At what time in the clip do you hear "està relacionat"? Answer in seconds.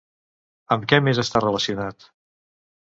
1.25-2.13